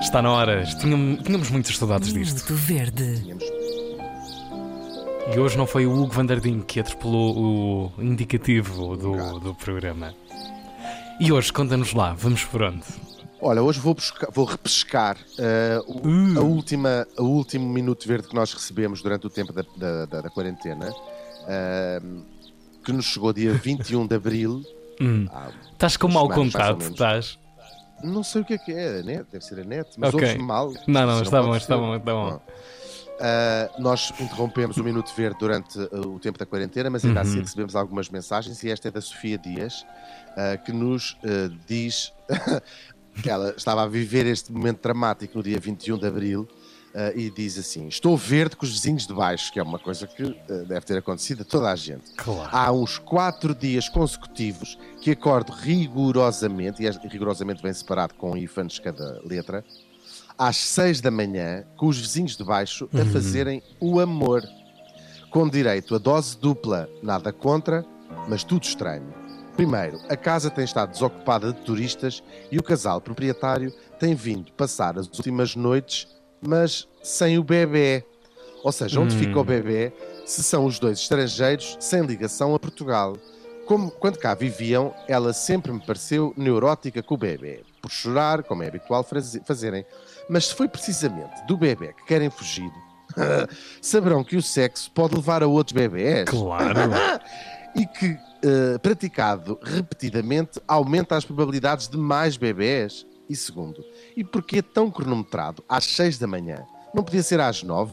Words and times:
Está 0.00 0.22
na 0.22 0.30
hora. 0.30 0.64
Tínhamos, 0.64 1.22
tínhamos 1.22 1.50
muitas 1.50 1.76
saudades 1.76 2.12
disto. 2.12 2.34
Minuto 2.34 2.54
Verde. 2.54 3.36
E 5.34 5.38
hoje 5.38 5.58
não 5.58 5.66
foi 5.66 5.86
o 5.86 5.92
Hugo 5.92 6.12
Vanderding 6.12 6.62
que 6.62 6.80
atropelou 6.80 7.92
o 7.98 8.02
indicativo 8.02 8.96
do, 8.96 9.38
do 9.40 9.54
programa. 9.54 10.14
E 11.20 11.32
hoje, 11.32 11.52
conta-nos 11.52 11.92
lá, 11.92 12.14
vamos 12.14 12.44
por 12.44 12.62
onde? 12.62 12.84
Olha, 13.40 13.62
hoje 13.62 13.78
vou, 13.78 13.94
buscar, 13.94 14.30
vou 14.32 14.44
repescar 14.44 15.16
uh, 15.16 16.08
o, 16.08 16.38
a 16.38 16.42
última, 16.42 17.06
o 17.18 17.24
último 17.24 17.68
minuto 17.68 18.06
verde 18.06 18.28
que 18.28 18.34
nós 18.34 18.52
recebemos 18.52 19.02
durante 19.02 19.26
o 19.26 19.30
tempo 19.30 19.52
da, 19.52 19.64
da, 19.76 20.06
da, 20.06 20.20
da 20.22 20.30
quarentena, 20.30 20.90
uh, 20.90 22.24
que 22.84 22.92
nos 22.92 23.06
chegou 23.06 23.32
dia 23.32 23.52
21 23.58 24.06
de 24.06 24.14
abril. 24.14 24.62
Hum. 25.00 25.28
Estás 25.72 25.96
com 25.96 26.08
mau 26.08 26.28
contato, 26.28 26.82
estás? 26.82 27.38
Não 28.02 28.22
sei 28.22 28.42
o 28.42 28.44
que 28.44 28.54
é 28.54 28.58
que 28.58 28.72
é, 28.72 29.00
a 29.00 29.02
net, 29.02 29.26
deve 29.30 29.44
ser 29.44 29.60
a 29.60 29.64
net, 29.64 29.90
mas 29.98 30.14
okay. 30.14 30.28
ouves 30.28 30.42
mal. 30.42 30.72
Não, 30.86 31.06
não, 31.06 31.22
está 31.22 31.42
bom, 31.42 31.56
está 31.56 31.76
bom, 31.76 31.96
está 31.96 32.12
bom. 32.12 32.40
Uh, 33.18 33.82
nós 33.82 34.12
interrompemos 34.20 34.76
o 34.76 34.84
Minuto 34.84 35.12
Verde 35.16 35.38
durante 35.40 35.76
uh, 35.76 36.14
o 36.14 36.20
tempo 36.20 36.38
da 36.38 36.46
quarentena, 36.46 36.88
mas 36.88 37.04
ainda 37.04 37.20
assim 37.20 37.30
uhum. 37.30 37.34
assim 37.34 37.42
recebemos 37.42 37.74
algumas 37.74 38.08
mensagens 38.08 38.62
e 38.62 38.70
esta 38.70 38.86
é 38.86 38.90
da 38.92 39.00
Sofia 39.00 39.36
Dias, 39.36 39.84
uh, 40.32 40.62
que 40.64 40.72
nos 40.72 41.18
diz 41.66 42.12
que 43.20 43.28
ela 43.28 43.52
estava 43.56 43.82
a 43.82 43.88
viver 43.88 44.24
este 44.26 44.52
momento 44.52 44.80
dramático 44.82 45.36
no 45.36 45.42
dia 45.42 45.58
21 45.58 45.98
de 45.98 46.06
Abril 46.06 46.48
Uh, 46.88 47.16
e 47.16 47.30
diz 47.30 47.58
assim: 47.58 47.86
Estou 47.86 48.16
verde 48.16 48.56
com 48.56 48.64
os 48.64 48.72
vizinhos 48.72 49.06
de 49.06 49.12
baixo, 49.12 49.52
que 49.52 49.60
é 49.60 49.62
uma 49.62 49.78
coisa 49.78 50.06
que 50.06 50.22
uh, 50.22 50.36
deve 50.66 50.80
ter 50.80 50.96
acontecido 50.96 51.42
a 51.42 51.44
toda 51.44 51.70
a 51.70 51.76
gente. 51.76 52.10
Claro. 52.16 52.48
Há 52.50 52.72
uns 52.72 52.96
quatro 52.98 53.54
dias 53.54 53.90
consecutivos 53.90 54.78
que 55.00 55.10
acordo 55.10 55.52
rigorosamente, 55.52 56.82
e 56.82 56.86
é 56.86 56.90
rigorosamente 56.90 57.62
bem 57.62 57.72
separado 57.74 58.14
com 58.14 58.36
ífanes 58.36 58.78
cada 58.78 59.20
letra, 59.22 59.62
às 60.38 60.56
seis 60.56 61.00
da 61.00 61.10
manhã, 61.10 61.64
com 61.76 61.88
os 61.88 61.98
vizinhos 61.98 62.36
de 62.36 62.44
baixo 62.44 62.88
a 62.94 62.98
uhum. 62.98 63.12
fazerem 63.12 63.62
o 63.78 64.00
amor, 64.00 64.42
com 65.30 65.48
direito 65.48 65.94
a 65.94 65.98
dose 65.98 66.38
dupla, 66.38 66.88
nada 67.02 67.32
contra, 67.32 67.84
mas 68.28 68.44
tudo 68.44 68.62
estranho. 68.62 69.12
Primeiro, 69.56 70.00
a 70.08 70.16
casa 70.16 70.50
tem 70.50 70.64
estado 70.64 70.92
desocupada 70.92 71.52
de 71.52 71.60
turistas 71.62 72.22
e 72.50 72.58
o 72.58 72.62
casal 72.62 73.00
proprietário 73.00 73.72
tem 73.98 74.14
vindo 74.14 74.52
passar 74.52 74.96
as 74.96 75.06
últimas 75.06 75.56
noites 75.56 76.06
mas 76.40 76.88
sem 77.02 77.38
o 77.38 77.44
bebê. 77.44 78.04
Ou 78.62 78.72
seja, 78.72 79.00
onde 79.00 79.14
hum. 79.14 79.18
fica 79.18 79.38
o 79.38 79.44
bebê 79.44 79.92
se 80.26 80.42
são 80.42 80.66
os 80.66 80.78
dois 80.78 80.98
estrangeiros 80.98 81.76
sem 81.80 82.02
ligação 82.02 82.54
a 82.54 82.58
Portugal? 82.58 83.16
Como 83.66 83.90
quando 83.90 84.18
cá 84.18 84.34
viviam, 84.34 84.94
ela 85.06 85.32
sempre 85.32 85.70
me 85.72 85.80
pareceu 85.80 86.32
neurótica 86.36 87.02
com 87.02 87.14
o 87.14 87.18
bebê, 87.18 87.62
por 87.82 87.90
chorar, 87.90 88.42
como 88.42 88.62
é 88.62 88.68
habitual 88.68 89.06
fazerem. 89.44 89.84
Mas 90.28 90.46
se 90.46 90.54
foi 90.54 90.68
precisamente 90.68 91.46
do 91.46 91.56
bebê 91.56 91.92
que 91.92 92.06
querem 92.06 92.30
fugir, 92.30 92.70
saberão 93.80 94.24
que 94.24 94.36
o 94.36 94.42
sexo 94.42 94.90
pode 94.90 95.14
levar 95.14 95.42
a 95.42 95.46
outros 95.46 95.74
bebés. 95.74 96.30
Claro. 96.30 96.80
e 97.76 97.86
que, 97.86 98.10
uh, 98.12 98.78
praticado 98.80 99.58
repetidamente, 99.62 100.60
aumenta 100.66 101.16
as 101.16 101.24
probabilidades 101.24 101.88
de 101.88 101.96
mais 101.96 102.36
bebés. 102.36 103.06
E 103.28 103.36
segundo, 103.36 103.84
e 104.16 104.24
porquê 104.24 104.62
tão 104.62 104.90
cronometrado 104.90 105.62
às 105.68 105.84
6 105.84 106.18
da 106.18 106.26
manhã? 106.26 106.64
Não 106.94 107.02
podia 107.02 107.22
ser 107.22 107.40
às 107.40 107.62
9? 107.62 107.92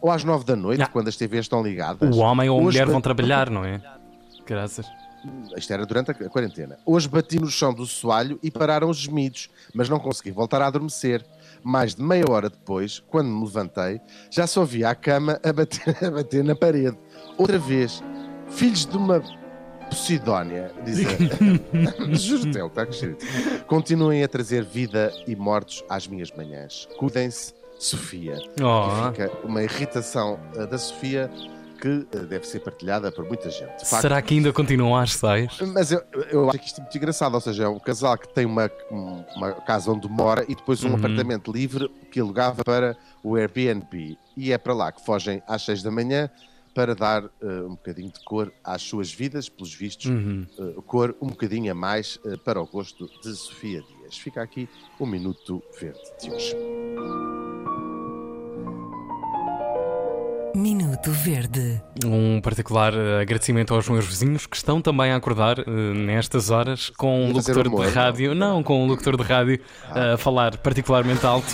Ou 0.00 0.10
às 0.10 0.22
9 0.22 0.44
da 0.44 0.54
noite, 0.54 0.78
não. 0.78 0.86
quando 0.86 1.08
as 1.08 1.16
TVs 1.16 1.46
estão 1.46 1.62
ligadas? 1.62 2.14
O 2.14 2.20
homem 2.20 2.48
ou 2.48 2.60
a 2.60 2.62
mulher 2.62 2.86
vão 2.86 3.00
trabalhar, 3.00 3.50
não 3.50 3.64
é? 3.64 3.80
Graças. 4.46 4.86
Isto 5.56 5.72
era 5.72 5.84
durante 5.84 6.10
a 6.10 6.14
quarentena. 6.28 6.78
Hoje 6.86 7.08
bati 7.08 7.40
no 7.40 7.48
chão 7.48 7.74
do 7.74 7.84
soalho 7.84 8.38
e 8.42 8.50
pararam 8.50 8.88
os 8.88 8.98
gemidos, 8.98 9.50
mas 9.74 9.88
não 9.88 9.98
consegui 9.98 10.30
voltar 10.30 10.62
a 10.62 10.66
adormecer. 10.66 11.24
Mais 11.62 11.96
de 11.96 12.02
meia 12.02 12.24
hora 12.30 12.48
depois, 12.48 13.02
quando 13.08 13.28
me 13.28 13.44
levantei, 13.44 14.00
já 14.30 14.46
só 14.46 14.64
via 14.64 14.90
a 14.90 14.94
cama 14.94 15.40
a 15.42 15.52
bater, 15.52 15.96
a 16.04 16.10
bater 16.10 16.44
na 16.44 16.54
parede. 16.54 16.96
Outra 17.36 17.58
vez, 17.58 18.02
filhos 18.48 18.86
de 18.86 18.96
uma 18.96 19.20
Posidónia, 19.88 20.70
diz 20.84 20.98
Juro-te, 22.20 22.58
está 22.58 22.84
escrito. 22.84 23.24
Continuem 23.66 24.22
a 24.22 24.28
trazer 24.28 24.64
vida 24.64 25.12
e 25.26 25.34
mortos 25.34 25.84
às 25.88 26.06
minhas 26.06 26.30
manhãs. 26.32 26.88
Cuidem-se, 26.98 27.54
Sofia. 27.78 28.38
Oh. 28.60 29.10
fica 29.10 29.30
uma 29.44 29.62
irritação 29.62 30.38
uh, 30.54 30.66
da 30.66 30.78
Sofia 30.78 31.30
que 31.80 31.88
uh, 31.88 32.26
deve 32.26 32.46
ser 32.46 32.60
partilhada 32.60 33.12
por 33.12 33.24
muita 33.24 33.50
gente. 33.50 33.86
Facto, 33.86 34.02
Será 34.02 34.20
que 34.22 34.34
ainda 34.34 34.52
continuam 34.52 34.96
às 34.96 35.12
seis? 35.12 35.58
Mas 35.72 35.92
eu, 35.92 36.02
eu 36.30 36.48
acho 36.48 36.58
que 36.58 36.66
isto 36.66 36.78
é 36.78 36.82
muito 36.82 36.96
engraçado. 36.96 37.34
Ou 37.34 37.40
seja, 37.40 37.64
é 37.64 37.68
um 37.68 37.78
casal 37.78 38.16
que 38.16 38.28
tem 38.28 38.46
uma, 38.46 38.70
uma 38.90 39.52
casa 39.52 39.90
onde 39.90 40.08
mora 40.08 40.44
e 40.48 40.54
depois 40.54 40.82
um 40.84 40.88
uhum. 40.88 40.96
apartamento 40.96 41.52
livre 41.52 41.90
que 42.10 42.18
alugava 42.18 42.64
para 42.64 42.96
o 43.22 43.36
Airbnb. 43.36 44.18
E 44.36 44.52
é 44.52 44.58
para 44.58 44.74
lá 44.74 44.92
que 44.92 45.04
fogem 45.04 45.42
às 45.46 45.62
seis 45.62 45.82
da 45.82 45.90
manhã 45.90 46.30
para 46.76 46.94
dar 46.94 47.24
uh, 47.24 47.30
um 47.64 47.70
bocadinho 47.70 48.12
de 48.12 48.22
cor 48.22 48.52
às 48.62 48.82
suas 48.82 49.10
vidas, 49.10 49.48
pelos 49.48 49.72
vistos, 49.72 50.10
uhum. 50.10 50.46
uh, 50.58 50.82
cor 50.82 51.16
um 51.22 51.28
bocadinho 51.28 51.72
a 51.72 51.74
mais 51.74 52.16
uh, 52.16 52.36
para 52.36 52.60
o 52.60 52.66
gosto 52.66 53.08
de 53.22 53.34
Sofia 53.34 53.80
Dias. 53.80 54.18
Fica 54.18 54.42
aqui 54.42 54.68
o 55.00 55.06
Minuto 55.06 55.62
Verde 55.80 55.98
de 56.20 56.30
hoje. 56.30 56.54
Minuto 60.54 61.10
Verde. 61.12 61.80
Um 62.04 62.42
particular 62.42 62.92
agradecimento 63.22 63.72
aos 63.72 63.88
meus 63.88 64.04
vizinhos 64.04 64.46
que 64.46 64.56
estão 64.56 64.82
também 64.82 65.12
a 65.12 65.16
acordar 65.16 65.66
nestas 65.66 66.50
horas 66.50 66.90
com 66.90 67.26
um 67.26 67.32
locutor 67.32 67.68
de 67.68 67.90
rádio. 67.90 68.34
Não, 68.34 68.62
com 68.62 68.84
um 68.84 68.86
locutor 68.86 69.16
de 69.16 69.22
rádio 69.22 69.60
ah. 69.90 70.14
a 70.14 70.18
falar 70.18 70.58
particularmente 70.58 71.24
alto. 71.24 71.46